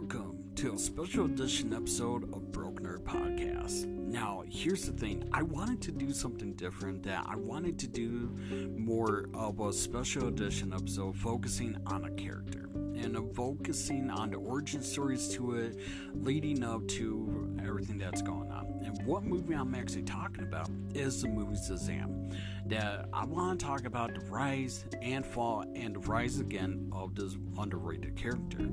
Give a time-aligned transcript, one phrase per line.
[0.00, 3.84] welcome to a special edition episode of Broke Nerd Podcast.
[3.84, 8.34] Now, here's the thing I wanted to do something different, that I wanted to do
[8.78, 14.82] more of a special edition episode focusing on a character and focusing on the origin
[14.82, 15.78] stories to it,
[16.14, 18.80] leading up to everything that's going on.
[18.82, 22.34] And what movie I'm actually talking about is the movie Shazam.
[22.66, 27.14] That I want to talk about the rise and fall and the rise again of
[27.14, 28.68] this underrated character.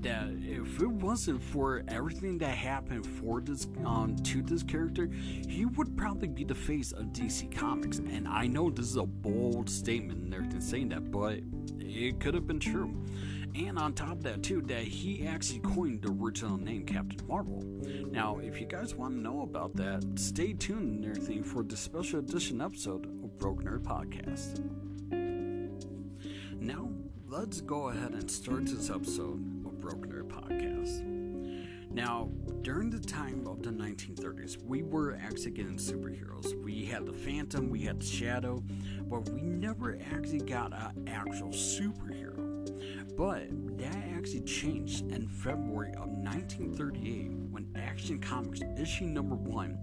[0.00, 5.08] That if it wasn't for everything that happened for this um, to this character,
[5.48, 7.98] he would probably be the face of DC Comics.
[7.98, 11.40] And I know this is a bold statement and everything saying that, but
[11.78, 12.94] it could have been true.
[13.58, 17.62] And on top of that, too, that he actually coined the original name Captain Marvel.
[18.10, 21.74] Now, if you guys want to know about that, stay tuned and everything for the
[21.74, 24.60] special edition episode of Broke Nerd Podcast.
[26.60, 26.90] Now,
[27.28, 31.02] let's go ahead and start this episode of Broke Nerd Podcast.
[31.90, 32.28] Now,
[32.60, 36.62] during the time of the 1930s, we were actually getting superheroes.
[36.62, 38.62] We had the Phantom, we had the Shadow,
[39.04, 42.45] but we never actually got an actual superhero.
[43.16, 43.48] But
[43.78, 49.78] that actually changed in February of 1938 when Action Comics issue number one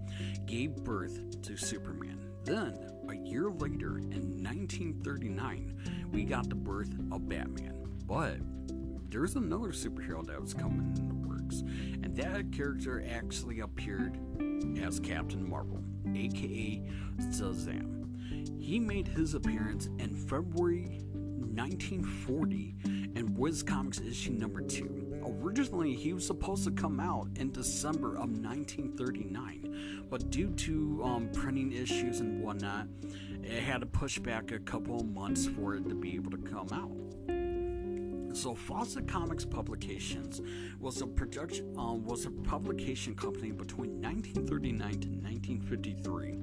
[0.46, 2.18] gave birth to Superman.
[2.44, 7.74] Then, a year later in 1939, we got the birth of Batman.
[8.06, 8.36] But
[9.10, 11.60] there's another superhero that was coming in the works,
[12.02, 14.18] and that character actually appeared
[14.82, 15.82] as Captain Marvel,
[16.14, 16.82] aka
[17.18, 18.60] Shazam.
[18.60, 21.00] He made his appearance in February
[21.56, 22.74] 1940
[23.14, 25.22] in Whiz Comics issue number 2.
[25.42, 31.28] Originally, he was supposed to come out in December of 1939, but due to um,
[31.32, 32.88] printing issues and whatnot,
[33.42, 36.68] it had to push back a couple months for it to be able to come
[36.72, 37.13] out.
[38.34, 40.42] So Fawcett Comics Publications
[40.80, 46.38] was a production um, was a publication company between 1939 to 1953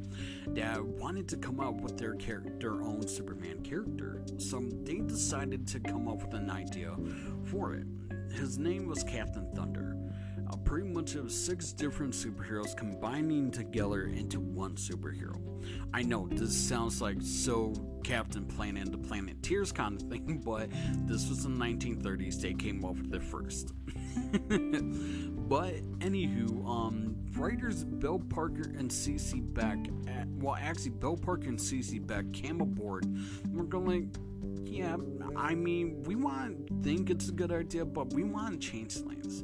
[0.54, 4.24] that wanted to come up with their character, their own Superman character.
[4.38, 6.96] So they decided to come up with an idea
[7.44, 7.86] for it.
[8.32, 9.98] His name was Captain Thunder.
[10.52, 15.40] Uh, pretty much of six different superheroes combining together into one superhero.
[15.94, 17.74] I know this sounds like so
[18.04, 20.70] Captain Planet and the Planeteers kind of thing, but
[21.06, 22.42] this was the 1930s.
[22.42, 23.74] They came up with it first.
[25.48, 31.60] but anywho, um, writers Bill Parker and CC Beck, at, well, actually Bill Parker and
[31.60, 33.06] CC Beck came aboard.
[33.52, 34.14] we're going
[34.64, 34.96] yeah,
[35.36, 39.44] I mean, we want think it's a good idea, but we want change things.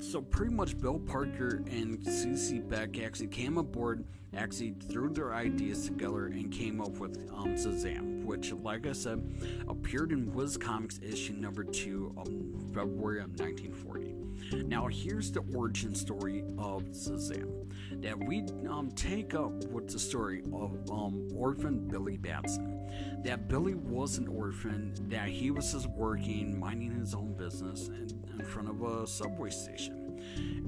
[0.00, 4.02] So pretty much Bill Parker and CC Beck actually came aboard,
[4.34, 9.22] actually threw their ideas together and came up with um, which, like I said,
[9.68, 12.28] appeared in Whiz Comics issue number two of
[12.72, 14.19] February of 1940.
[14.52, 17.66] Now here's the origin story of Shazam.
[18.02, 22.76] That we um, take up with the story of um, orphan Billy Batson.
[23.24, 28.12] That Billy was an orphan, that he was just working, minding his own business, and
[28.38, 30.20] in front of a subway station.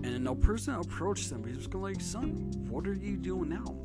[0.04, 1.44] And a person approached him.
[1.44, 3.77] He was going like, "Son, what are you doing now?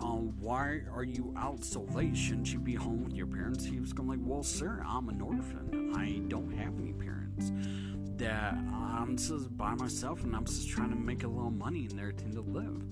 [0.00, 2.16] Um, why are you out so late?
[2.16, 5.20] Shouldn't you be home with your parents?" He was going like, "Well, sir, I'm an
[5.20, 5.92] orphan.
[5.96, 7.52] I don't have any parents.
[8.16, 11.96] That I'm just by myself, and I'm just trying to make a little money in
[11.96, 12.82] there to live."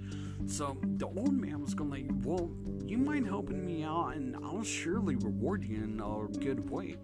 [0.46, 2.50] So the old man was going like, "Well,
[2.84, 6.96] you mind helping me out, and I'll surely reward you in a good way."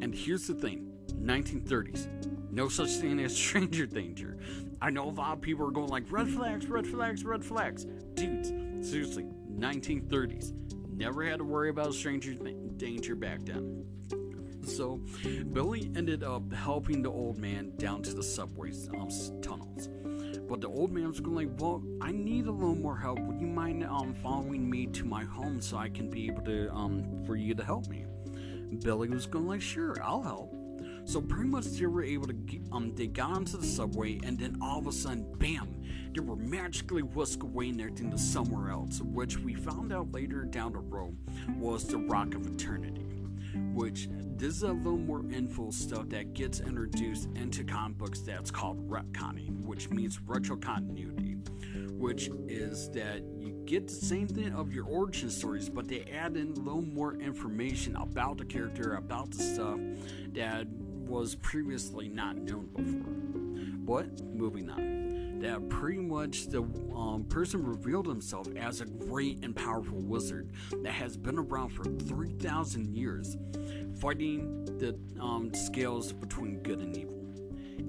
[0.00, 2.08] And here's the thing: 1930s
[2.52, 4.36] no such thing as stranger danger.
[4.80, 7.86] I know a lot of people are going like red flags, red flags, red flags.
[8.14, 8.50] Dudes,
[8.88, 10.52] seriously, 1930s.
[10.92, 12.34] Never had to worry about stranger
[12.76, 13.84] danger back then.
[14.64, 15.00] So,
[15.52, 19.88] Billy ended up helping the old man down to the subway um, tunnels.
[20.48, 23.20] But the old man was going like, "Well, I need a little more help.
[23.20, 26.72] Would you mind um, following me to my home so I can be able to
[26.72, 28.04] um, for you to help me?"
[28.84, 30.54] Billy was going like, "Sure, I'll help."
[31.04, 34.38] So pretty much they were able to get, um they got onto the subway and
[34.38, 35.82] then all of a sudden, bam,
[36.14, 40.44] they were magically whisked away and everything to somewhere else, which we found out later
[40.44, 41.16] down the road
[41.58, 43.11] was the Rock of Eternity.
[43.74, 48.50] Which this is a little more info stuff that gets introduced into comic books that's
[48.50, 51.36] called retconning, which means retro continuity,
[51.90, 56.36] which is that you get the same thing of your origin stories, but they add
[56.36, 59.78] in a little more information about the character, about the stuff
[60.32, 60.66] that
[61.06, 63.12] was previously not known before.
[63.84, 65.11] But moving on,
[65.42, 66.62] that pretty much the
[66.96, 70.50] um, person revealed himself as a great and powerful wizard
[70.82, 73.36] that has been around for 3,000 years,
[74.00, 77.18] fighting the um, scales between good and evil.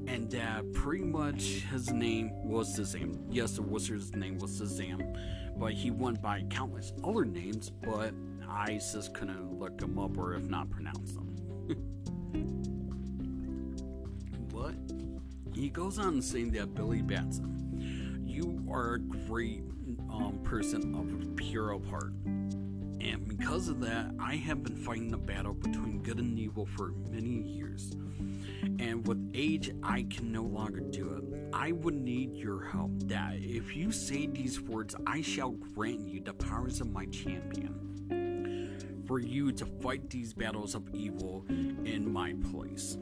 [0.08, 3.20] and that pretty much his name was Shazam.
[3.30, 5.16] Yes, the wizard's name was Shazam,
[5.58, 8.14] but he went by countless other names, but
[8.50, 11.30] I just couldn't look them up or if not pronounce them.
[15.64, 19.64] he goes on saying that Billy Batson, you are a great
[20.12, 22.12] um, person of pure heart.
[22.26, 26.92] And because of that, I have been fighting a battle between good and evil for
[27.10, 27.94] many years.
[28.78, 31.24] And with age, I can no longer do it.
[31.54, 32.92] I would need your help.
[33.06, 37.80] That if you say these words, I shall grant you the powers of my champion.
[39.08, 42.98] For you to fight these battles of evil in my place.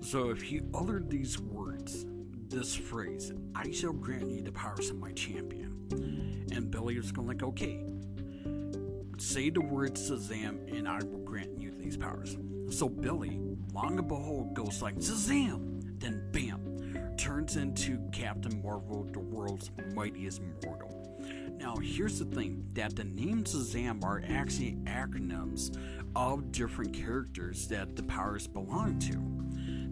[0.00, 2.06] So if you utter these words,
[2.48, 6.46] this phrase, I shall grant you the powers of my champion.
[6.52, 7.84] And Billy is going like, okay,
[9.18, 12.36] say the word Shazam and I will grant you these powers.
[12.70, 13.40] So Billy,
[13.72, 16.00] long and behold, goes like Shazam!
[16.00, 20.94] Then bam, turns into Captain Marvel, the world's mightiest mortal.
[21.58, 25.76] Now, here's the thing that the names Shazam are actually acronyms
[26.14, 29.47] of different characters that the powers belong to.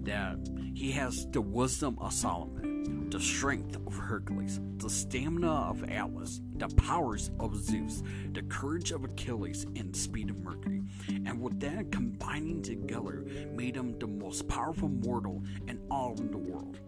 [0.07, 0.39] That
[0.75, 6.69] he has the wisdom of Solomon, the strength of Hercules, the stamina of Atlas, the
[6.69, 10.83] powers of Zeus, the courage of Achilles, and the speed of Mercury.
[11.09, 16.39] And with that combining together made him the most powerful mortal in all of the
[16.39, 16.79] world.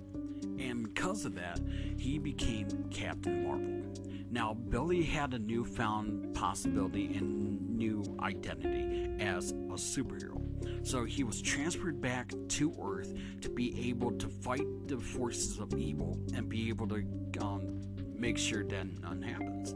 [0.60, 1.60] And because of that,
[1.96, 3.82] he became Captain Marvel.
[4.30, 10.37] Now, Billy had a newfound possibility and new identity as a superhero.
[10.82, 15.74] So he was transferred back to Earth to be able to fight the forces of
[15.74, 17.04] evil and be able to
[17.40, 17.80] um,
[18.14, 19.74] make sure that none happens.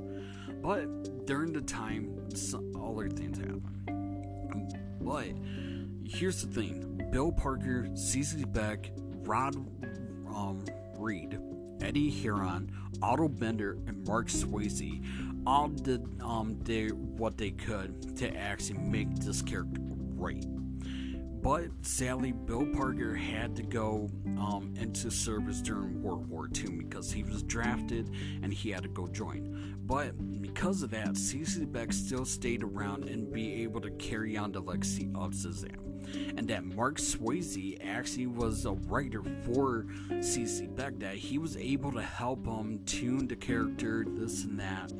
[0.62, 3.62] But during the time, some other things happen.
[5.00, 5.32] But
[6.04, 8.92] here's the thing Bill Parker, CC Beck,
[9.22, 9.56] Rod
[10.34, 10.64] um,
[10.96, 11.38] Reed,
[11.80, 15.04] Eddie Herron, Otto Binder, and Marc Swayze
[15.46, 20.44] all did um, they, what they could to actually make this character right.
[21.42, 24.08] But sadly, Bill Parker had to go
[24.38, 28.10] um, into service during World War II because he was drafted
[28.42, 29.76] and he had to go join.
[29.84, 34.52] But because of that, CC Beck still stayed around and be able to carry on
[34.52, 36.38] the legacy of Shazam.
[36.38, 41.90] And that Marc Swayze actually was a writer for CC Beck, that he was able
[41.92, 44.92] to help him tune the character, this and that,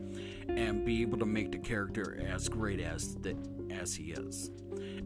[0.49, 3.37] and be able to make the character as great as the,
[3.71, 4.50] as he is.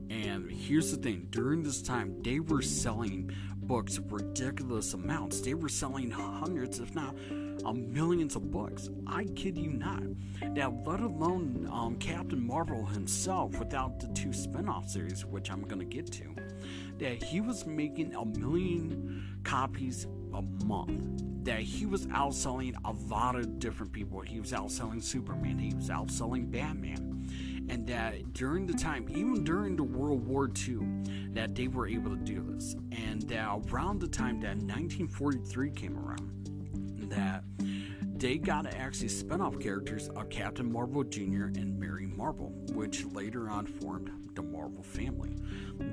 [0.09, 5.41] And here's the thing during this time, they were selling books ridiculous amounts.
[5.41, 7.17] They were selling hundreds, if not
[7.65, 8.89] uh, millions of books.
[9.07, 10.03] I kid you not.
[10.51, 15.63] Now, let alone um, Captain Marvel himself without the two spin off series, which I'm
[15.63, 16.35] going to get to,
[16.99, 21.23] that he was making a million copies a month.
[21.45, 24.21] That he was outselling a lot of different people.
[24.21, 27.17] He was outselling Superman, he was outselling Batman
[27.69, 30.79] and that during the time, even during the World War II,
[31.33, 35.99] that they were able to do this, and that around the time that 1943 came
[35.99, 37.45] around, that
[38.19, 41.47] they got to actually spin-off characters of Captain Marvel Jr.
[41.55, 45.35] and Mary Marvel, which later on formed the Marvel family.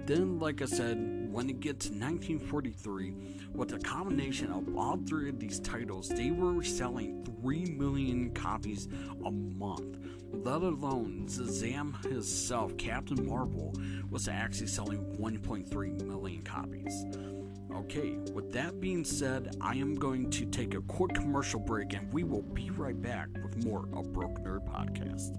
[0.06, 0.98] Then, like I said,
[1.32, 3.16] when it gets to 1943,
[3.54, 8.88] with the combination of all three of these titles, they were selling 3 million copies
[9.26, 9.98] a month
[10.34, 13.74] let alone Shazam himself, Captain Marvel,
[14.10, 17.06] was actually selling 1.3 million copies.
[17.74, 22.12] Okay, with that being said, I am going to take a quick commercial break and
[22.14, 25.38] we will be right back with more of Broke Nerd Podcast.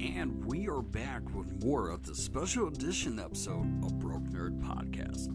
[0.00, 5.28] And we are back with more of the special edition episode of Broke Nerd Podcast.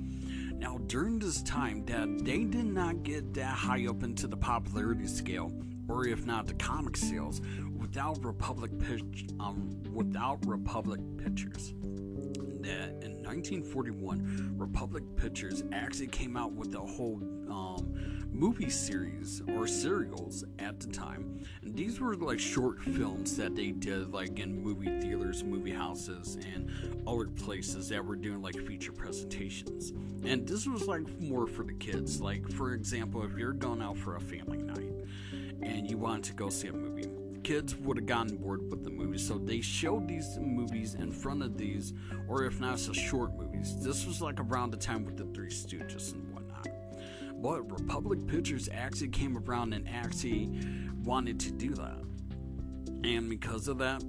[0.59, 5.07] Now, during this time, that they did not get that high up into the popularity
[5.07, 5.51] scale,
[5.89, 7.41] or if not the comic sales,
[7.77, 11.73] without Republic pitch, um, without Republic Pictures.
[12.61, 17.19] That in 1941, Republic Pictures actually came out with a whole
[17.49, 23.55] um, movie series or serials at the time, and these were like short films that
[23.55, 26.69] they did like in movie theaters, movie houses, and
[27.07, 29.91] other places that were doing like feature presentations.
[30.23, 32.21] And this was like more for the kids.
[32.21, 34.89] Like for example, if you're going out for a family night
[35.61, 37.09] and you wanted to go see a movie
[37.49, 41.41] kids would have gotten bored with the movies, so they showed these movies in front
[41.41, 41.93] of these,
[42.27, 43.75] or if not, so short movies.
[43.83, 46.67] This was like around the time with the Three Stooges and whatnot.
[47.41, 50.47] But Republic Pictures actually came around and actually
[51.03, 52.03] wanted to do that.
[53.03, 54.03] And because of that,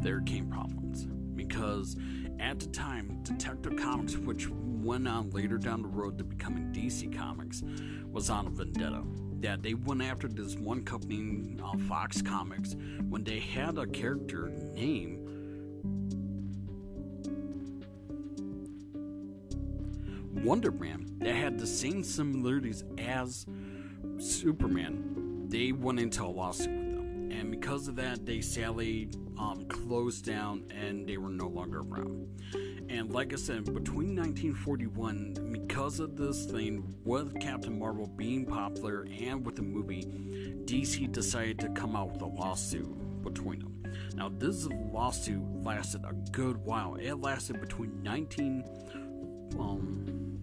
[0.00, 1.06] there came problems.
[1.34, 1.96] Because
[2.38, 7.16] at the time, Detective Comics, which went on later down the road to becoming DC
[7.16, 7.64] Comics
[8.12, 9.02] was on a vendetta.
[9.42, 12.76] That they went after this one company, uh, Fox Comics,
[13.08, 15.22] when they had a character name
[20.44, 23.46] Wonder Man that had the same similarities as
[24.18, 27.30] Superman, they went into a lawsuit with them.
[27.30, 32.26] And because of that, they sadly um, closed down and they were no longer around.
[32.88, 39.06] And like I said, between 1941, because of this thing with Captain Marvel being popular
[39.20, 40.04] and with the movie,
[40.64, 43.82] DC decided to come out with a lawsuit between them.
[44.14, 46.96] Now, this lawsuit lasted a good while.
[46.96, 48.64] It lasted between 19
[49.58, 50.40] um,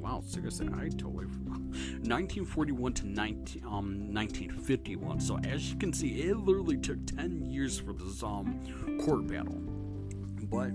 [0.00, 5.20] wow, seriously, I totally 1941 to 19, um, 1951.
[5.20, 8.58] So as you can see, it literally took 10 years for this um,
[9.04, 9.60] court battle.
[10.50, 10.72] But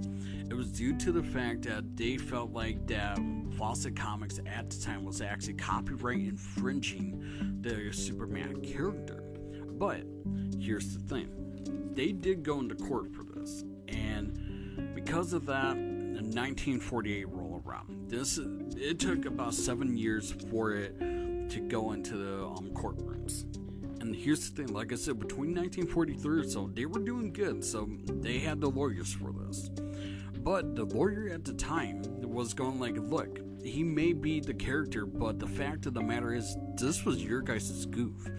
[0.50, 3.20] it was due to the fact that they felt like that
[3.58, 9.24] Fawcett Comics at the time was actually copyright infringing the Superman character.
[9.78, 10.04] But
[10.60, 11.30] here's the thing
[11.94, 13.64] they did go into court for this.
[13.88, 18.10] And because of that, the 1948 roll around.
[18.10, 18.40] This
[18.78, 23.46] it took about seven years for it to go into the um, courtrooms.
[24.04, 27.64] And here's the thing, like I said, between 1943 or so, they were doing good,
[27.64, 29.70] so they had the lawyers for this.
[30.40, 35.06] But the lawyer at the time was going like, look, he may be the character,
[35.06, 38.30] but the fact of the matter is, this was your guys' goof.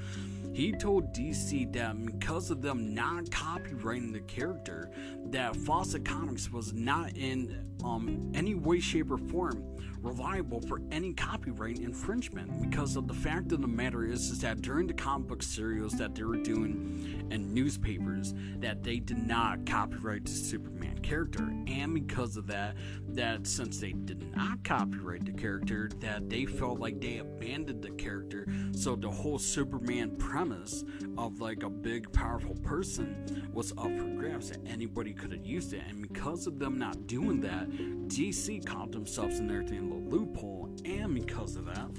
[0.52, 4.90] He told DC that because of them not copyrighting the character,
[5.30, 11.14] that Fawcett Comics was not in um, any way, shape, or form reliable for any
[11.14, 15.26] copyright infringement because of the fact of the matter is, is that during the comic
[15.26, 20.98] book serials that they were doing and newspapers that they did not copyright the Superman
[20.98, 21.50] character.
[21.66, 22.76] And because of that
[23.08, 27.90] that since they did not copyright the character that they felt like they abandoned the
[27.90, 28.46] character.
[28.72, 30.84] So the whole Superman premise
[31.16, 35.72] of like a big powerful person was up for grabs that anybody could have used
[35.72, 35.82] it.
[35.88, 37.63] And because of them not doing that
[38.06, 41.90] DC caught themselves in their thing loophole, and because of that,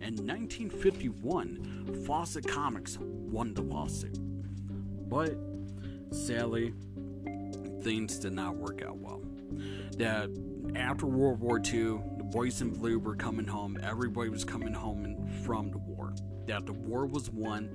[0.00, 4.18] in 1951, Fawcett Comics won the lawsuit.
[5.08, 5.36] But
[6.10, 6.74] sadly,
[7.82, 9.22] things did not work out well.
[9.98, 10.30] That
[10.74, 15.28] after World War II, the boys in blue were coming home, everybody was coming home
[15.44, 16.14] from the war.
[16.46, 17.68] That the war was won,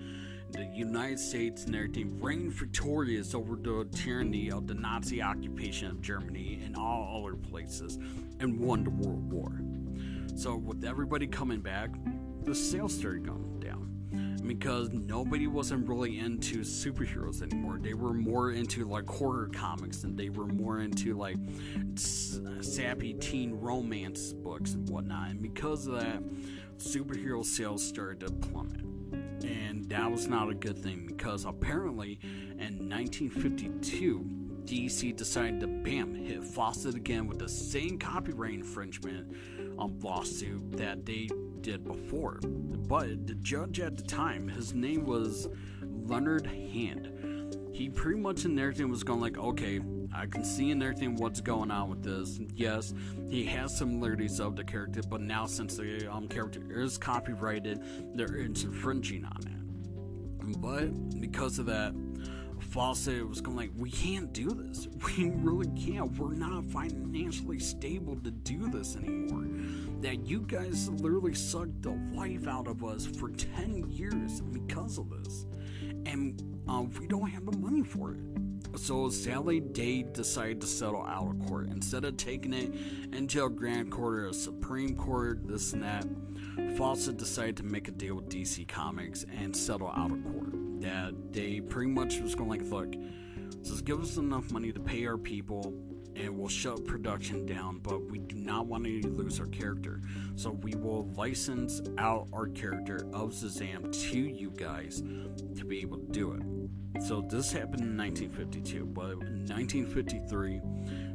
[0.51, 6.01] the United States and everything reigned victorious over the tyranny of the Nazi occupation of
[6.01, 7.97] Germany and all other places
[8.39, 9.61] and won the World War.
[10.35, 11.89] So, with everybody coming back,
[12.43, 17.79] the sales started going down because nobody wasn't really into superheroes anymore.
[17.81, 21.37] They were more into like horror comics and they were more into like
[21.95, 25.31] sappy teen romance books and whatnot.
[25.31, 26.21] And because of that,
[26.77, 28.81] superhero sales started to plummet.
[29.43, 34.25] And that was not a good thing because apparently in 1952,
[34.65, 39.33] DC decided to bam hit Fawcett again with the same copyright infringement
[39.79, 41.29] um, lawsuit that they
[41.61, 42.39] did before.
[42.43, 45.47] But the judge at the time, his name was
[45.81, 47.55] Leonard Hand.
[47.71, 49.79] He pretty much in everything was going like, okay,
[50.17, 52.39] I can see in everything what's going on with this.
[52.55, 52.93] Yes,
[53.29, 57.81] he has similarities of the character, but now since the um, character is copyrighted,
[58.15, 60.59] they're infringing on it.
[60.59, 61.93] But because of that,
[62.59, 64.87] Fawcett was going like, we can't do this.
[65.17, 66.17] We really can't.
[66.17, 69.47] We're not financially stable to do this anymore.
[70.01, 75.09] That you guys literally sucked the life out of us for 10 years because of
[75.09, 75.45] this.
[76.05, 78.19] And uh, we don't have the money for it.
[78.77, 81.67] So Sally Day decided to settle out of court.
[81.67, 82.71] Instead of taking it
[83.11, 86.05] into a grand court or a supreme court, this and that,
[86.77, 91.13] Fawcett decided to make a deal with DC Comics and settle out of court that
[91.33, 92.95] they pretty much was going like, look,
[93.63, 95.73] just give us enough money to pay our people
[96.17, 100.01] and we'll shut production down, but we do not want to lose our character.
[100.35, 105.01] So we will license out our character of Shazam to you guys
[105.55, 107.03] to be able to do it.
[107.03, 110.61] So this happened in 1952, but in 1953,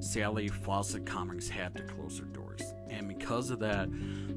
[0.00, 2.62] Sally Fawcett Comics had to close their doors.
[2.88, 3.88] And because of that,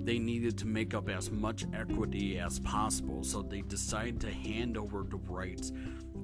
[0.05, 4.77] they needed to make up as much equity as possible, so they decided to hand
[4.77, 5.72] over the rights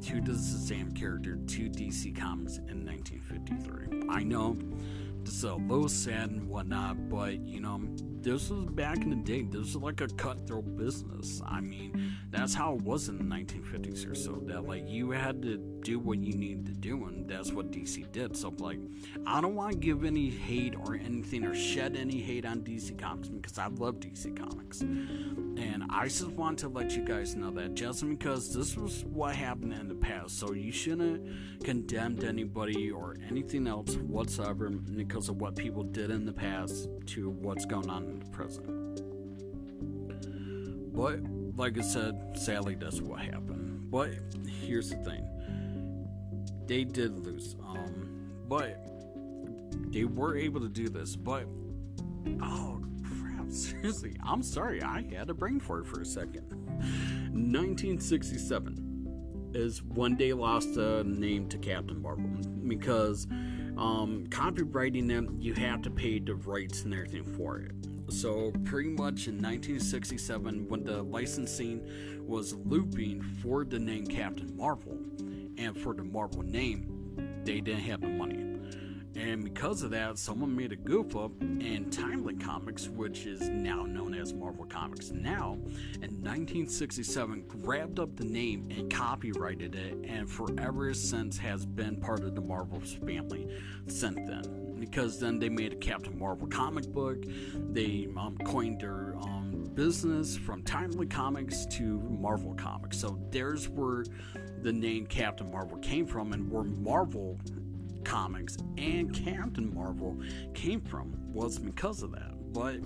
[0.01, 4.09] to the same character to DC Comics in 1953.
[4.09, 4.57] I know
[5.25, 7.81] is a little sad and whatnot, but you know,
[8.21, 9.41] this was back in the day.
[9.43, 11.41] This was like a cutthroat business.
[11.45, 14.41] I mean, that's how it was in the 1950s or so.
[14.45, 18.11] That like you had to do what you needed to do, and that's what DC
[18.11, 18.37] did.
[18.37, 18.79] So like,
[19.25, 22.97] I don't want to give any hate or anything or shed any hate on DC
[22.97, 27.49] Comics because I love DC Comics, and I just want to let you guys know
[27.51, 32.91] that just because this was what happened in the past, so you shouldn't condemn anybody
[32.91, 37.89] or anything else whatsoever because of what people did in the past to what's going
[37.89, 39.01] on present.
[40.93, 41.19] But
[41.55, 43.91] like I said, sadly that's what happened.
[43.91, 44.11] But
[44.47, 45.27] here's the thing.
[46.65, 47.55] They did lose.
[47.63, 48.07] Um
[48.47, 48.83] but
[49.91, 51.45] they were able to do this, but
[52.41, 56.43] oh crap, seriously, I'm sorry, I had a brain fart for a second.
[57.33, 62.29] 1967 is when they lost the name to Captain Marvel
[62.67, 63.27] because
[63.77, 67.71] um, copywriting them, you have to pay the rights and everything for it.
[68.11, 71.81] So, pretty much in 1967, when the licensing
[72.27, 74.99] was looping for the name Captain Marvel
[75.57, 78.51] and for the Marvel name, they didn't have the money.
[79.15, 83.83] And because of that, someone made a goof up, and Timely Comics, which is now
[83.83, 85.53] known as Marvel Comics now,
[85.95, 92.23] in 1967 grabbed up the name and copyrighted it, and forever since has been part
[92.23, 93.47] of the Marvel family
[93.87, 94.60] since then.
[94.81, 97.23] Because then they made a Captain Marvel comic book,
[97.71, 102.97] they um, coined their um, business from Timely Comics to Marvel Comics.
[102.97, 104.05] So there's where
[104.63, 107.39] the name Captain Marvel came from, and where Marvel
[108.03, 110.19] comics and Captain Marvel
[110.55, 112.33] came from was because of that.
[112.51, 112.77] But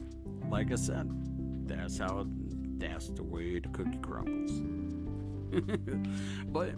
[0.49, 1.09] like I said,
[1.65, 4.61] that's how it, that's the way the cookie crumbles.
[6.47, 6.71] but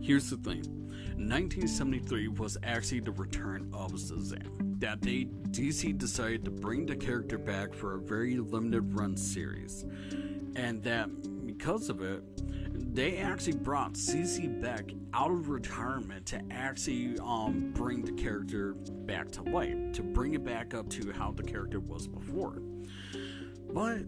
[0.00, 0.75] here's the thing.
[1.18, 4.78] 1973 was actually the return of Shazam.
[4.80, 9.86] That day, DC decided to bring the character back for a very limited run series.
[10.56, 11.08] And that
[11.46, 12.22] because of it,
[12.94, 19.30] they actually brought CC Beck out of retirement to actually um, bring the character back
[19.32, 22.58] to life, to bring it back up to how the character was before.
[23.72, 24.00] But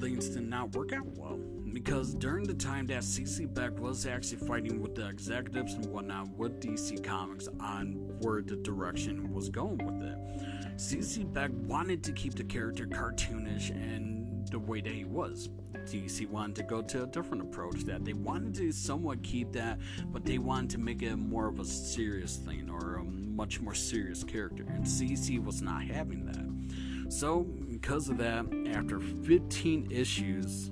[0.00, 1.38] things did not work out well
[1.72, 6.28] because during the time that CC Beck was actually fighting with the executives and whatnot
[6.36, 12.12] with DC Comics on where the direction was going with it, CC Beck wanted to
[12.12, 15.48] keep the character cartoonish and the way that he was.
[15.84, 19.78] DC wanted to go to a different approach that they wanted to somewhat keep that,
[20.06, 23.74] but they wanted to make it more of a serious thing or a much more
[23.74, 27.12] serious character, and CC was not having that.
[27.12, 30.70] So, because of that, after 15 issues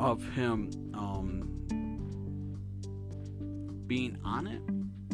[0.00, 1.54] of him um,
[3.86, 4.62] being on it,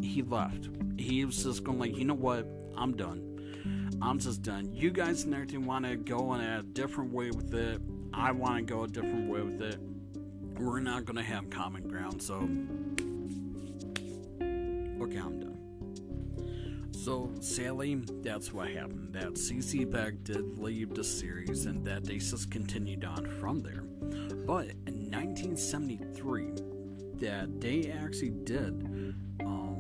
[0.03, 0.69] he left.
[0.99, 2.47] He was just going like, you know what?
[2.77, 3.99] I'm done.
[4.03, 4.73] I'm just done.
[4.73, 7.81] You guys and everything want to go in a different way with it.
[8.15, 9.79] I want to go a different way with it.
[10.59, 12.37] We're not going to have common ground, so.
[15.03, 15.59] Okay, I'm done.
[16.93, 19.15] So, Sally, that's what happened.
[19.15, 23.85] That CC Beck did leave the series, and that they just continued on from there.
[24.51, 26.55] But in 1973,
[27.21, 29.15] that they actually did.
[29.45, 29.79] Um,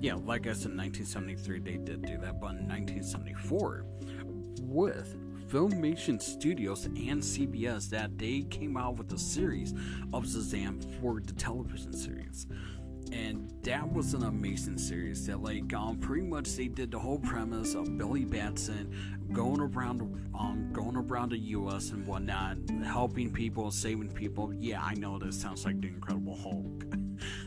[0.00, 3.84] yeah, like I said, 1973 they did do that, but in 1974,
[4.62, 5.16] with
[5.48, 9.70] Filmation Studios and CBS that they came out with a series
[10.12, 12.48] of Shazam for the television series.
[13.12, 17.20] And that was an amazing series that, like, um, pretty much they did the whole
[17.20, 20.02] premise of Billy Batson going around,
[20.38, 21.90] um, going around the U.S.
[21.90, 24.52] and whatnot, helping people, saving people.
[24.54, 26.84] Yeah, I know this sounds like the Incredible Hulk,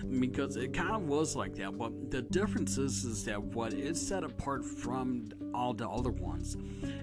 [0.20, 1.78] because it kind of was like that.
[1.78, 6.58] But the difference is, is that what it set apart from all the other ones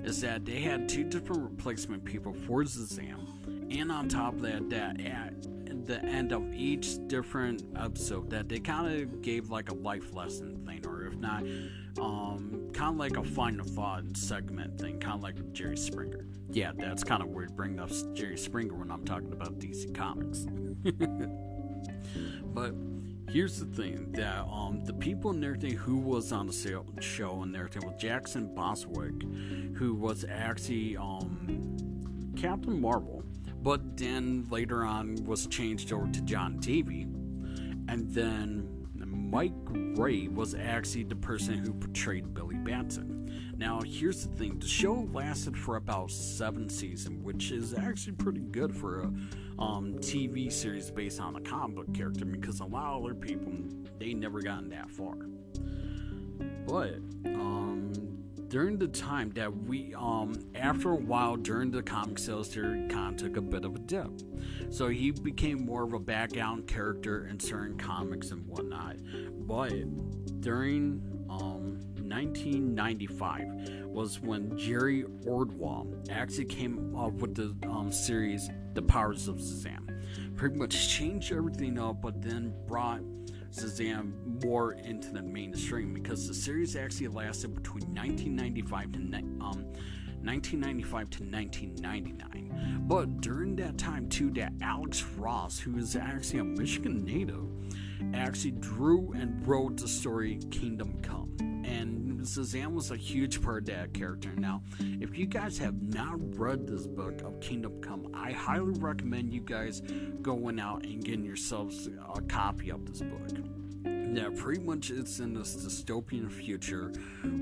[0.04, 4.68] is that they had two different replacement people for Shazam, and on top of that,
[4.70, 9.74] that at the end of each different episode, that they kind of gave like a
[9.74, 10.61] life lesson
[11.22, 15.22] thing, or if not, um, kind of like a final thought segment thing, kind of
[15.22, 16.26] like Jerry Springer.
[16.50, 20.46] Yeah, that's kind of weird bringing up Jerry Springer when I'm talking about DC Comics.
[22.54, 22.74] but
[23.30, 26.52] here's the thing that um the people and everything who was on the
[27.00, 29.22] show and everything was Jackson Bostwick,
[29.74, 31.76] who was actually um
[32.36, 33.24] Captain Marvel,
[33.62, 37.02] but then later on was changed over to John Davey,
[37.88, 38.71] and then
[39.32, 39.54] Mike
[39.96, 43.54] Ray was actually the person who portrayed Billy Batson.
[43.56, 48.40] Now, here's the thing the show lasted for about seven seasons, which is actually pretty
[48.40, 49.06] good for a
[49.58, 53.54] um, TV series based on a comic book character because a lot of other people,
[53.98, 55.14] they never gotten that far.
[56.66, 57.90] But, um,
[58.52, 63.16] during the time that we um after a while during the comic sales there of
[63.16, 64.10] took a bit of a dip
[64.68, 68.96] so he became more of a background character in certain comics and whatnot
[69.46, 69.72] but
[70.42, 78.82] during um 1995 was when Jerry Ordway actually came up with the um, series The
[78.82, 79.88] Powers of Shazam.
[80.36, 83.00] Pretty much changed everything up, but then brought
[83.52, 88.98] Shazam more into the mainstream because the series actually lasted between 1995 to
[89.44, 89.64] um,
[90.24, 92.84] 1995 to 1999.
[92.86, 97.44] But during that time too, that Alex Ross, who is actually a Michigan native,
[98.14, 101.34] actually drew and wrote the story Kingdom Come.
[101.64, 104.30] And Shazam was a huge part of that character.
[104.36, 109.32] Now, if you guys have not read this book of Kingdom Come, I highly recommend
[109.32, 109.82] you guys
[110.20, 113.44] going out and getting yourselves a copy of this book.
[113.84, 116.92] Now, pretty much it's in this dystopian future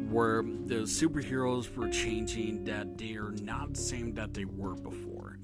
[0.08, 5.38] where the superheroes were changing, that they are not the same that they were before.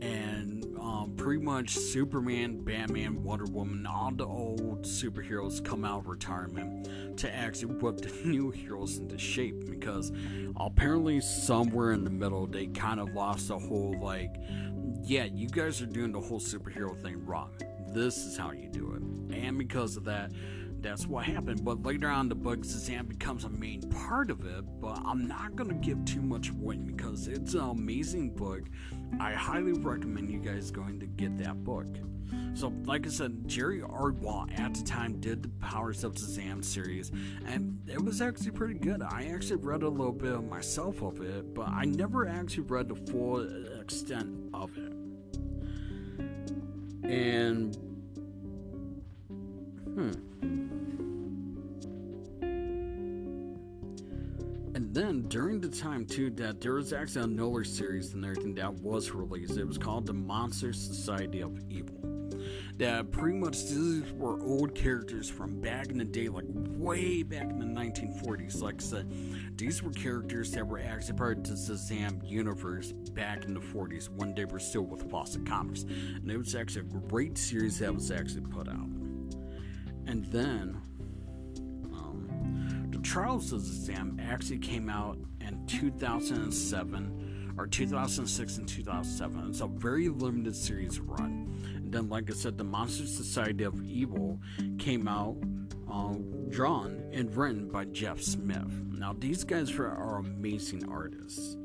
[0.00, 6.06] And um, pretty much Superman, Batman, Wonder Woman, all the old superheroes come out of
[6.08, 10.10] retirement to actually whip the new heroes into shape because
[10.56, 14.36] apparently somewhere in the middle they kind of lost the whole like,
[15.02, 17.50] yeah, you guys are doing the whole superhero thing wrong.
[17.92, 19.36] This is how you do it.
[19.36, 20.30] And because of that,
[20.82, 21.64] that's what happened.
[21.64, 24.64] But later on, the book Shazam becomes a main part of it.
[24.80, 28.62] But I'm not gonna give too much away because it's an amazing book.
[29.18, 31.86] I highly recommend you guys going to get that book.
[32.54, 37.10] So, like I said, Jerry Ordway at the time did the Powers of Shazam series,
[37.46, 39.02] and it was actually pretty good.
[39.02, 42.88] I actually read a little bit of myself of it, but I never actually read
[42.88, 43.46] the full
[43.80, 44.92] extent of it.
[47.02, 47.76] And
[49.94, 50.10] hmm.
[54.72, 58.72] And then during the time too that there was actually another series and everything that
[58.74, 59.56] was released.
[59.56, 61.96] It was called The Monster Society of Evil.
[62.78, 67.50] That pretty much these were old characters from back in the day, like way back
[67.50, 68.62] in the 1940s.
[68.62, 73.44] Like I said, these were characters that were actually part of the Shazam universe back
[73.44, 75.82] in the 40s when they were still with Fawcett Comics.
[75.82, 78.99] And it was actually a great series that was actually put out.
[80.10, 80.76] And then
[82.90, 89.48] the Trials of Shazam actually came out in 2007 or 2006 and 2007.
[89.48, 91.62] It's a very limited series run.
[91.76, 94.40] And then, like I said, the Monster Society of Evil
[94.78, 95.36] came out,
[95.88, 96.16] uh,
[96.48, 98.82] drawn and written by Jeff Smith.
[98.90, 101.56] Now, these guys are amazing artists.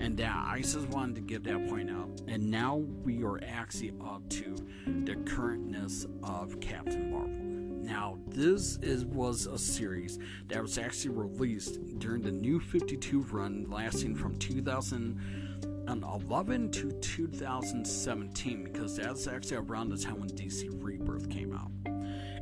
[0.00, 2.22] And that I just wanted to give that point out.
[2.26, 7.53] And now we are actually up to the currentness of Captain Marvel.
[7.84, 10.18] Now, this is was a series
[10.48, 18.96] that was actually released during the New 52 run, lasting from 2011 to 2017, because
[18.96, 21.70] that's actually around the time when DC Rebirth came out.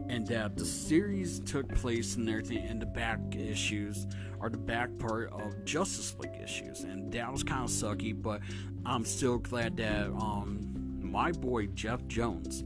[0.09, 4.07] And that the series took place and everything in the back issues
[4.39, 8.15] or the back part of Justice League issues, and that was kind of sucky.
[8.15, 8.43] But
[8.87, 12.63] I'm still glad that um, my boy Geoff Johns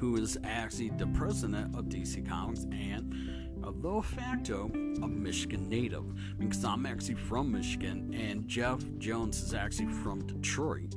[0.00, 3.14] who is actually the president of DC Comics and
[3.62, 4.70] a de facto
[5.02, 6.04] a Michigan native
[6.38, 10.94] because I'm actually from Michigan and Geoff Johns is actually from Detroit.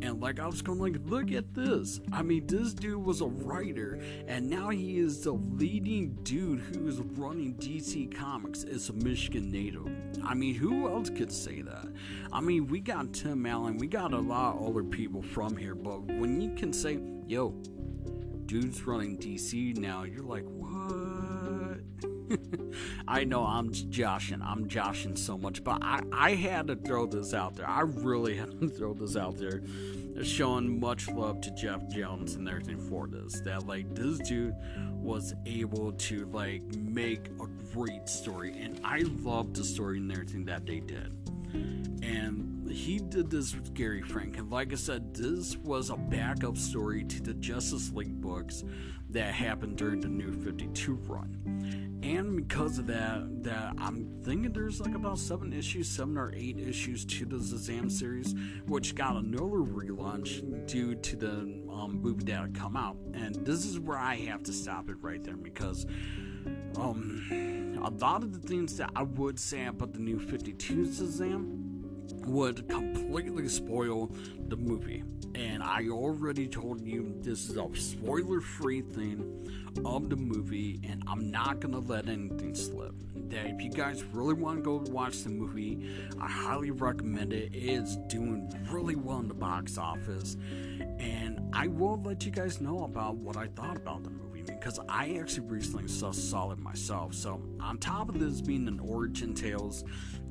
[0.00, 2.00] And like I was going like, look at this.
[2.12, 6.86] I mean, this dude was a writer, and now he is the leading dude who
[6.86, 9.88] is running DC Comics as a Michigan native.
[10.22, 11.88] I mean, who else could say that?
[12.32, 15.74] I mean, we got Tim Allen, we got a lot of other people from here,
[15.74, 17.54] but when you can say, yo,
[18.46, 21.80] dude's running DC now, you're like, what?
[23.08, 27.34] I know I'm joshing, I'm joshing so much, but I, I had to throw this
[27.34, 27.68] out there.
[27.68, 29.62] I really had to throw this out there.
[30.22, 33.40] Showing much love to Geoff Johns and everything for this.
[33.40, 34.54] That like this dude
[34.92, 40.46] was able to like make a great story, and I love the story and everything
[40.46, 41.12] that they did.
[42.02, 46.56] And he did this with Gary Frank, and like I said, this was a backup
[46.56, 48.64] story to the Justice League books
[49.10, 52.00] that happened during the New 52 run.
[52.02, 56.58] And because of that, that I'm thinking there's like about seven issues, seven or eight
[56.58, 58.34] issues to the Shazam series,
[58.66, 61.30] which got another relaunch due to the
[61.68, 62.96] um, movie that had come out.
[63.14, 65.86] And this is where I have to stop it right there because
[66.78, 71.66] um, a lot of the things that I would say about the New 52 Shazam
[72.26, 74.10] would completely spoil
[74.48, 75.04] the movie.
[75.34, 79.48] And I already told you this is a spoiler free thing
[79.84, 82.94] of the movie, and I'm not gonna let anything slip.
[83.28, 87.54] That if you guys really want to go watch the movie, I highly recommend it.
[87.54, 90.36] It is doing really well in the box office,
[90.98, 94.78] and I will let you guys know about what I thought about the movie because
[94.88, 97.14] I actually recently saw, it myself.
[97.14, 99.84] So, on top of this being an origin tales,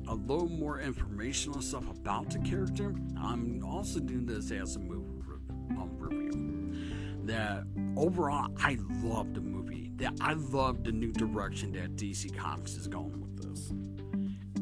[0.08, 5.16] a little more informational stuff about the character, I'm also doing this as a movie
[5.70, 6.72] um, review.
[7.24, 7.64] That
[7.96, 9.90] overall, I love the movie.
[9.96, 13.70] That I love the new direction that DC Comics is going with this.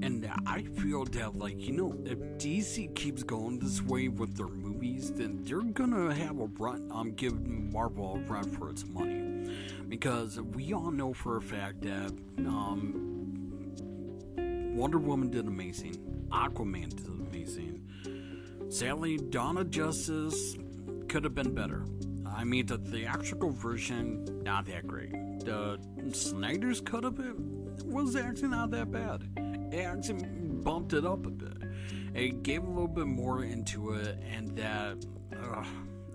[0.02, 4.48] And I feel that, like, you know, if DC keeps going this way with their
[4.84, 9.50] movies, then they're gonna have a run, um, giving Marvel a run for its money.
[9.88, 13.10] Because we all know for a fact that, um,
[14.74, 15.96] Wonder Woman did amazing.
[16.30, 17.86] Aquaman did amazing.
[18.68, 20.56] Sadly, of Justice
[21.08, 21.84] could have been better.
[22.26, 25.12] I mean, the theatrical version, not that great.
[25.44, 25.78] The
[26.12, 27.36] Snyder's cut of it
[27.84, 29.22] was actually not that bad.
[29.72, 30.24] It actually
[30.64, 31.63] bumped it up a bit.
[32.14, 35.04] It gave a little bit more into it, and that,
[35.36, 35.64] uh,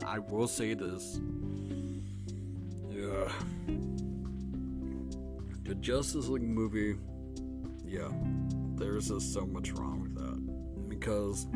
[0.06, 1.20] I will say this.
[2.90, 3.30] Yeah.
[5.66, 6.96] The Justice League movie,
[7.86, 8.10] yeah,
[8.76, 10.90] there's just so much wrong with that.
[10.90, 11.48] Because,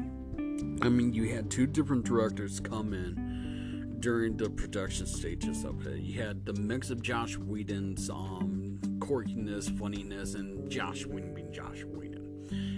[0.81, 6.01] I mean, you had two different directors come in during the production stages of it.
[6.01, 11.85] You had the mix of Josh Whedon's um, quirkiness, funniness, and Josh Whedon being Josh
[11.85, 12.02] Whedon.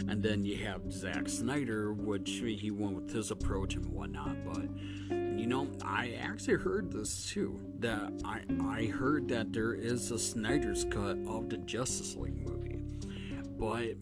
[0.07, 4.37] And then you have Zack Snyder, which he went with his approach and whatnot.
[4.45, 4.69] But
[5.09, 7.59] you know, I actually heard this too.
[7.79, 12.79] That I I heard that there is a Snyder's cut of the Justice League movie,
[13.57, 13.95] but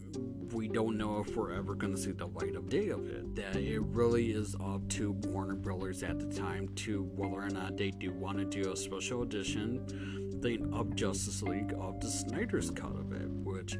[0.54, 3.36] we don't know if we're ever going to see the light of day of it.
[3.36, 7.78] That it really is up to Warner Brothers at the time to whether or not
[7.78, 12.70] they do want to do a special edition thing of Justice League of the Snyder's
[12.70, 13.78] cut of it, which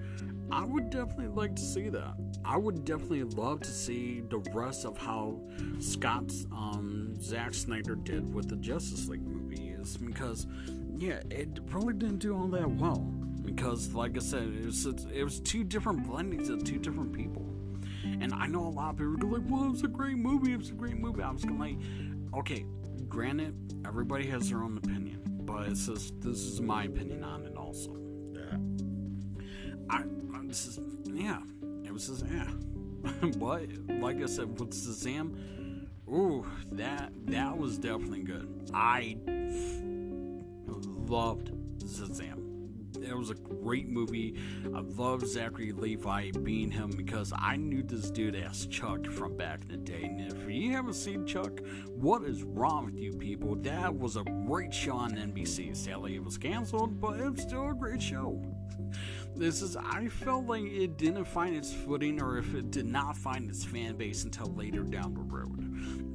[0.54, 2.14] I would definitely like to see that.
[2.46, 5.42] I would definitely love to see the rest of how
[5.80, 10.46] Scott's um, Zack Snyder did with the Justice League movies because
[10.96, 13.00] yeah, it really didn't do all that well
[13.44, 17.50] because like I said, it was it was two different blendings of two different people.
[18.04, 20.54] And I know a lot of people go like, "Well, it's a great movie.
[20.54, 21.78] It's a great movie." I was going like,
[22.40, 22.64] "Okay,
[23.08, 23.56] granted,
[23.88, 28.03] everybody has their own opinion, but it's just this is my opinion on it also."
[31.06, 31.42] Yeah.
[31.86, 32.50] It was just yeah.
[33.38, 33.68] but
[34.00, 38.72] like I said with Shazam, ooh, that that was definitely good.
[38.74, 39.18] I
[40.68, 42.44] loved Shazam
[43.02, 44.36] it was a great movie.
[44.74, 49.62] I love Zachary Levi being him because I knew this dude as Chuck from back
[49.64, 50.04] in the day.
[50.04, 53.56] And if you haven't seen Chuck, what is wrong with you people?
[53.56, 55.76] That was a great show on NBC.
[55.76, 58.42] Sadly, it was canceled, but it's still a great show.
[59.36, 63.18] This is, I felt like it didn't find its footing, or if it did not
[63.18, 65.64] find its fan base until later down the road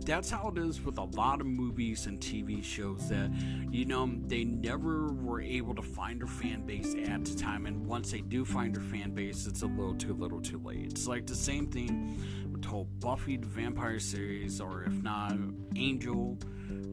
[0.09, 3.31] that's how it is with a lot of movies and TV shows that,
[3.71, 7.67] you know, they never were able to find their fan base at the time.
[7.67, 10.87] And once they do find their fan base, it's a little too little too late.
[10.87, 12.19] It's like the same thing
[12.51, 15.37] with the whole Buffy the Vampire series, or if not,
[15.77, 16.39] Angel,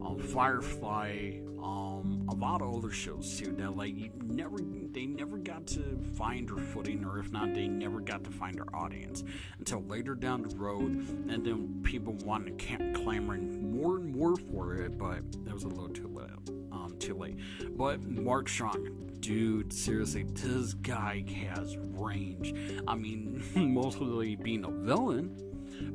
[0.02, 4.58] um, Firefly, um, a lot of other shows too that like never
[4.91, 8.56] they never got to find their footing or if not they never got to find
[8.56, 9.23] their audience
[9.58, 10.91] until later down the road
[11.28, 15.63] and then people wanted to camp clamoring more and more for it but that was
[15.63, 17.38] a little too late um too late.
[17.75, 22.54] But Mark Strong dude seriously this guy has range.
[22.88, 25.41] I mean mostly being a villain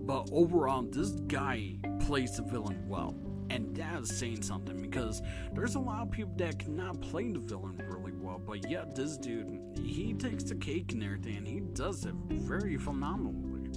[0.04, 3.14] but overall this guy plays the villain well
[3.50, 7.40] and that is saying something because there's a lot of people that cannot play the
[7.40, 11.60] villain really well, but yet this dude, he takes the cake and everything, and he
[11.60, 13.70] does it very phenomenally.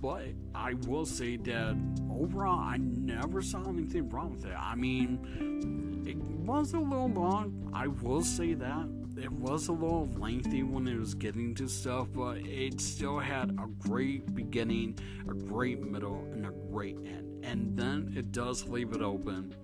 [0.00, 1.76] But I will say that
[2.10, 4.54] overall, I never saw anything wrong with it.
[4.58, 8.88] I mean, it was a little long, I will say that.
[9.16, 13.50] It was a little lengthy when it was getting to stuff, but it still had
[13.52, 14.98] a great beginning,
[15.30, 19.54] a great middle, and a great end and then it does leave it open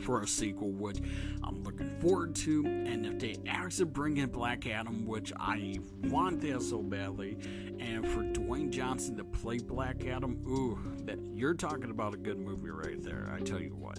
[0.00, 0.98] for a sequel, which
[1.42, 2.64] I'm looking forward to.
[2.66, 7.36] And if they actually bring in Black Adam, which I want that so badly,
[7.78, 12.38] and for Dwayne Johnson to play Black Adam, ooh, that you're talking about a good
[12.38, 13.32] movie right there.
[13.34, 13.98] I tell you what.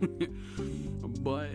[1.22, 1.50] but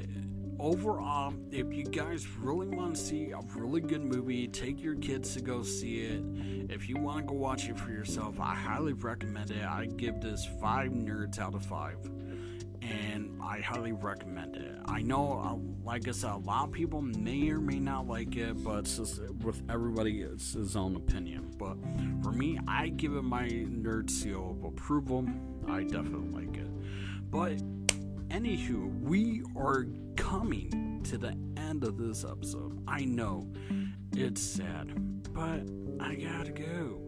[0.61, 5.33] overall, if you guys really want to see a really good movie, take your kids
[5.33, 6.23] to go see it.
[6.69, 9.63] If you want to go watch it for yourself, I highly recommend it.
[9.63, 11.97] I give this five nerds out of five.
[12.81, 14.75] And I highly recommend it.
[14.85, 18.35] I know, uh, like I said, a lot of people may or may not like
[18.35, 21.51] it, but it's just with everybody, it's his own opinion.
[21.57, 21.77] But
[22.23, 25.27] for me, I give it my nerd seal of approval.
[25.67, 26.67] I definitely like it.
[27.29, 27.57] But
[28.29, 32.81] anywho, we are coming to the end of this episode.
[32.87, 33.47] I know
[34.13, 34.91] it's sad,
[35.33, 35.63] but
[35.99, 36.99] I gotta go.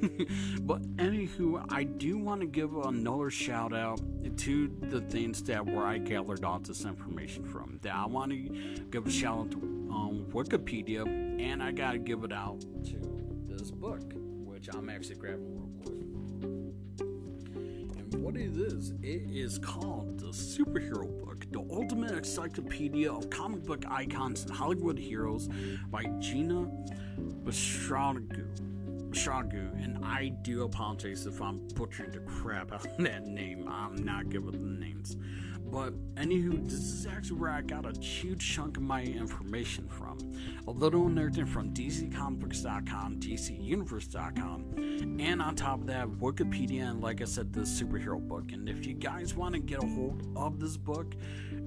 [0.62, 4.00] but anywho, I do want to give another shout out
[4.38, 7.78] to the things that where I gathered all this information from.
[7.82, 11.06] That I want to give a shout out to um, Wikipedia,
[11.40, 15.99] and I gotta give it out to this book, which I'm actually grabbing real quick
[18.20, 18.92] what it is.
[19.02, 24.98] It is called the Superhero Book, the Ultimate Encyclopedia of Comic Book Icons and Hollywood
[24.98, 25.48] Heroes
[25.90, 26.70] by Gina
[27.18, 28.46] Bashragu.
[29.10, 33.66] Bashragu, and I do apologize if I'm butchering the crap out of that name.
[33.66, 35.16] I'm not good with the names.
[35.70, 40.18] But anywho, this is actually where I got a huge chunk of my information from.
[40.66, 44.74] A little nerding from DCComicBooks.com, DCUniverse.com,
[45.30, 48.50] and on top of that, Wikipedia, and like I said, the superhero book.
[48.52, 51.14] And if you guys want to get a hold of this book,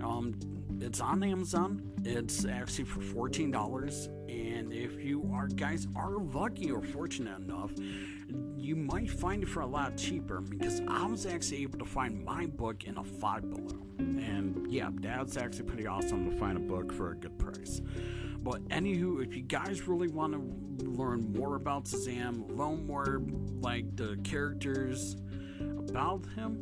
[0.01, 0.37] um,
[0.81, 1.81] it's on Amazon.
[2.03, 7.71] It's actually for fourteen dollars, and if you are guys are lucky or fortunate enough
[8.57, 12.23] you might find it for a lot cheaper because I was actually able to find
[12.23, 13.85] my book in a five below.
[13.99, 17.81] And yeah, that's actually pretty awesome to find a book for a good price.
[18.43, 23.23] But anywho, if you guys really want to learn more about Shazam, learn more
[23.61, 25.15] like the characters
[25.59, 26.59] about him,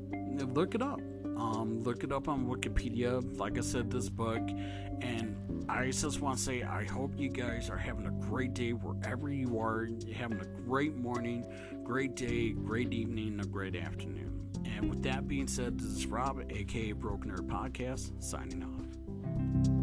[0.53, 1.01] look it up.
[1.37, 3.21] Um, look it up on Wikipedia.
[3.37, 4.47] Like I said, this book.
[5.01, 8.73] And I just want to say, I hope you guys are having a great day
[8.73, 9.85] wherever you are.
[10.05, 11.45] You're having a great morning,
[11.83, 14.51] great day, great evening, a great afternoon.
[14.65, 19.80] And with that being said, this is Rob, aka Broken Nerd Podcast, signing off.